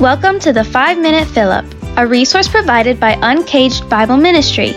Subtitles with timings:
[0.00, 1.64] Welcome to the 5 Minute Up,
[1.96, 4.76] a resource provided by Uncaged Bible Ministry.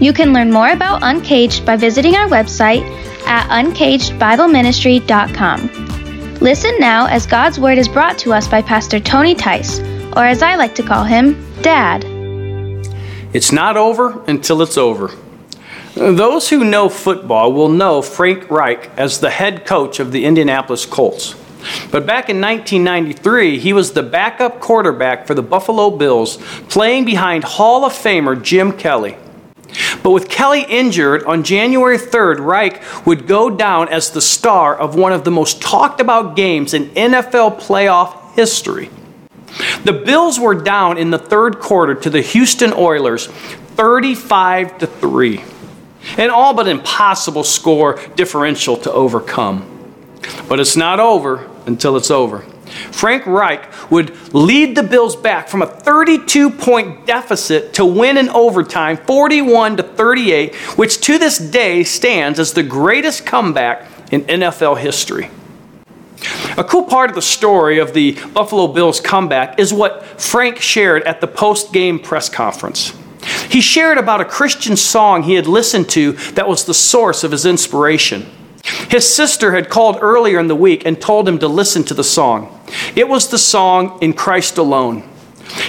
[0.00, 2.82] You can learn more about Uncaged by visiting our website
[3.24, 6.34] at uncagedbibleministry.com.
[6.40, 9.78] Listen now as God's Word is brought to us by Pastor Tony Tice,
[10.16, 12.04] or as I like to call him, Dad.
[13.32, 15.12] It's not over until it's over.
[15.94, 20.84] Those who know football will know Frank Reich as the head coach of the Indianapolis
[20.84, 21.36] Colts.
[21.90, 26.36] But back in 1993, he was the backup quarterback for the Buffalo Bills,
[26.68, 29.16] playing behind Hall of Famer Jim Kelly.
[30.02, 34.94] But with Kelly injured on January 3rd, Reich would go down as the star of
[34.94, 38.90] one of the most talked about games in NFL playoff history.
[39.84, 45.44] The Bills were down in the third quarter to the Houston Oilers 35 to 3.
[46.16, 49.77] An all but impossible score differential to overcome.
[50.48, 52.44] But it's not over until it's over.
[52.92, 58.28] Frank Reich would lead the Bills back from a 32 point deficit to win in
[58.28, 64.78] overtime 41 to 38, which to this day stands as the greatest comeback in NFL
[64.78, 65.30] history.
[66.56, 71.04] A cool part of the story of the Buffalo Bills comeback is what Frank shared
[71.04, 72.92] at the post game press conference.
[73.48, 77.30] He shared about a Christian song he had listened to that was the source of
[77.30, 78.26] his inspiration.
[78.88, 82.04] His sister had called earlier in the week and told him to listen to the
[82.04, 82.62] song.
[82.96, 85.08] It was the song In Christ Alone.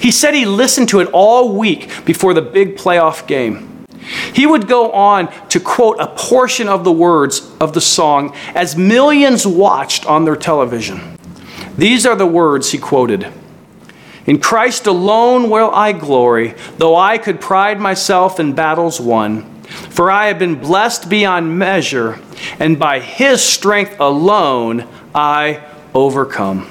[0.00, 3.86] He said he listened to it all week before the big playoff game.
[4.32, 8.76] He would go on to quote a portion of the words of the song as
[8.76, 11.18] millions watched on their television.
[11.76, 13.26] These are the words he quoted
[14.26, 19.62] In Christ alone will I glory, though I could pride myself in battles won.
[19.90, 22.18] For I have been blessed beyond measure,
[22.58, 26.70] and by his strength alone I overcome.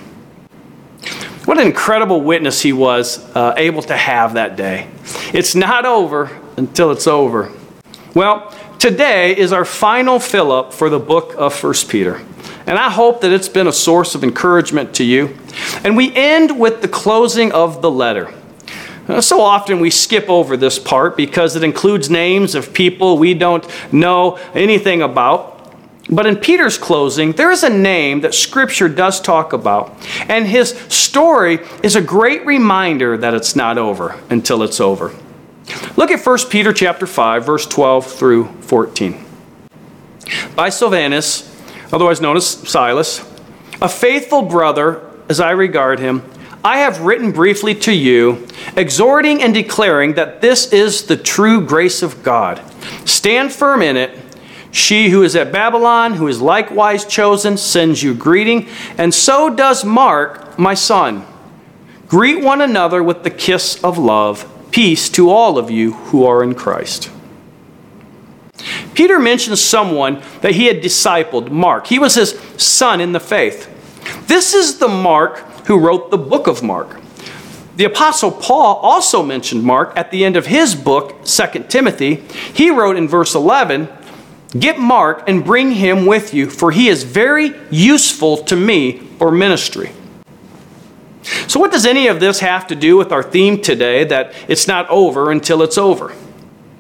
[1.46, 4.90] What an incredible witness he was uh, able to have that day.
[5.34, 7.52] It's not over until it's over.
[8.14, 12.22] Well, today is our final fill up for the book of 1 Peter.
[12.66, 15.38] And I hope that it's been a source of encouragement to you.
[15.86, 18.34] And we end with the closing of the letter.
[19.22, 23.66] So often we skip over this part because it includes names of people we don't
[23.94, 25.57] know anything about.
[26.10, 29.94] But in Peter's closing, there is a name that Scripture does talk about.
[30.30, 35.14] And his story is a great reminder that it's not over until it's over.
[35.98, 39.26] Look at 1 Peter chapter 5, verse 12 through 14.
[40.56, 41.54] By Silvanus,
[41.92, 43.20] otherwise known as Silas,
[43.82, 46.24] a faithful brother, as I regard him,
[46.64, 52.02] I have written briefly to you, exhorting and declaring that this is the true grace
[52.02, 52.62] of God.
[53.06, 54.18] Stand firm in it.
[54.72, 58.68] She who is at Babylon, who is likewise chosen, sends you greeting,
[58.98, 61.26] and so does Mark, my son.
[62.08, 64.50] Greet one another with the kiss of love.
[64.72, 67.10] Peace to all of you who are in Christ.
[68.94, 71.88] Peter mentions someone that he had discipled, Mark.
[71.88, 73.70] He was his son in the faith.
[74.28, 77.00] This is the Mark who wrote the book of Mark.
[77.76, 82.16] The Apostle Paul also mentioned Mark at the end of his book, 2 Timothy.
[82.54, 83.88] He wrote in verse 11,
[84.52, 89.32] Get Mark and bring him with you, for he is very useful to me for
[89.32, 89.92] ministry.
[91.48, 94.68] So, what does any of this have to do with our theme today that it's
[94.68, 96.16] not over until it's over?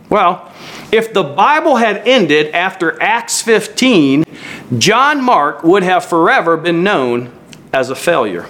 [0.09, 0.53] Well,
[0.91, 4.23] if the Bible had ended after Acts 15,
[4.77, 7.37] John Mark would have forever been known
[7.73, 8.47] as a failure.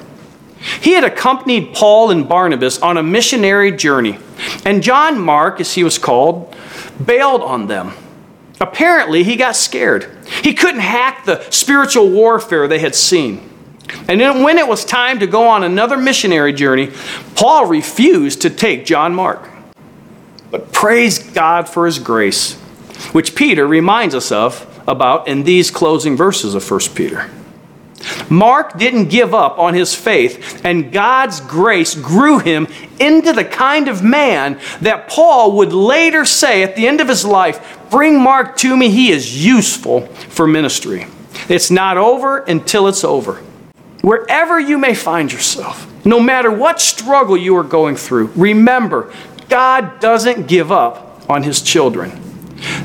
[0.82, 4.20] He had accompanied Paul and Barnabas on a missionary journey,
[4.66, 6.56] and John Mark, as he was called,
[7.04, 7.94] bailed on them.
[8.60, 10.10] Apparently, he got scared.
[10.42, 13.48] He couldn't hack the spiritual warfare they had seen.
[14.08, 16.92] And then, when it was time to go on another missionary journey,
[17.36, 19.48] Paul refused to take John Mark.
[20.50, 22.56] But praise God for his grace,
[23.12, 27.30] which Peter reminds us of about in these closing verses of 1 Peter.
[28.30, 32.68] Mark didn't give up on his faith, and God's grace grew him
[33.00, 37.26] into the kind of man that Paul would later say at the end of his
[37.26, 41.08] life Bring Mark to me, he is useful for ministry.
[41.50, 43.36] It's not over until it's over.
[44.02, 49.14] Wherever you may find yourself, no matter what struggle you are going through, remember,
[49.50, 52.22] God doesn't give up on his children.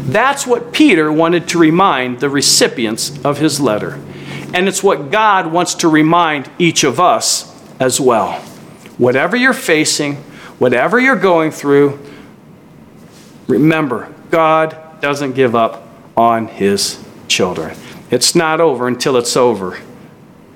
[0.03, 4.01] That's what Peter wanted to remind the recipients of his letter.
[4.55, 7.49] And it's what God wants to remind each of us
[7.81, 8.41] as well.
[8.99, 10.17] Whatever you're facing,
[10.59, 11.99] whatever you're going through,
[13.49, 15.83] remember, God doesn't give up
[16.17, 17.77] on his children.
[18.13, 19.77] It's not over until it's over.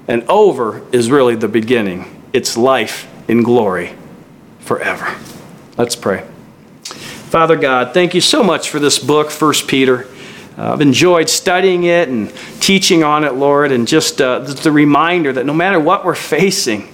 [0.06, 2.22] And over is really the beginning.
[2.32, 3.96] It's life in glory
[4.60, 5.12] forever.
[5.76, 6.24] Let's pray.
[6.84, 10.06] Father God, thank you so much for this book, 1 Peter.
[10.56, 15.32] Uh, I've enjoyed studying it and teaching on it, Lord, and just uh, the reminder
[15.32, 16.88] that no matter what we're facing,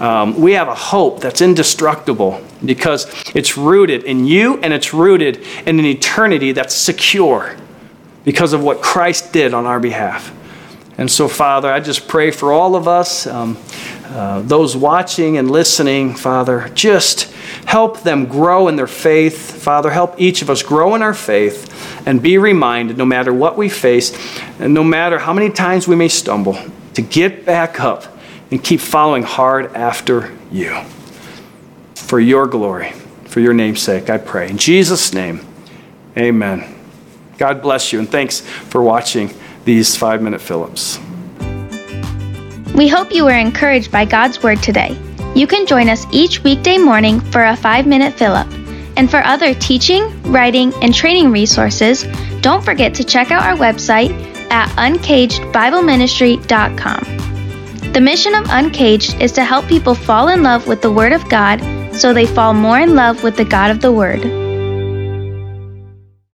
[0.00, 5.38] um, we have a hope that's indestructible because it's rooted in you and it's rooted
[5.66, 7.56] in an eternity that's secure
[8.24, 10.32] because of what Christ did on our behalf.
[10.98, 13.58] And so, Father, I just pray for all of us, um,
[14.06, 17.24] uh, those watching and listening, Father, just
[17.66, 19.62] help them grow in their faith.
[19.62, 21.72] Father, help each of us grow in our faith
[22.06, 24.16] and be reminded, no matter what we face,
[24.58, 26.56] and no matter how many times we may stumble,
[26.94, 28.15] to get back up
[28.50, 30.76] and keep following hard after you.
[31.94, 32.92] For your glory,
[33.26, 34.48] for your name's sake, I pray.
[34.48, 35.40] In Jesus' name,
[36.16, 36.74] amen.
[37.38, 39.30] God bless you, and thanks for watching
[39.64, 41.00] these five minute Fill-Ups.
[42.74, 44.96] We hope you were encouraged by God's Word today.
[45.34, 48.46] You can join us each weekday morning for a five minute up.
[48.96, 52.04] And for other teaching, writing, and training resources,
[52.40, 54.10] don't forget to check out our website
[54.50, 57.25] at uncagedbibleministry.com.
[57.96, 61.26] The mission of Uncaged is to help people fall in love with the Word of
[61.30, 61.62] God
[61.94, 64.45] so they fall more in love with the God of the Word.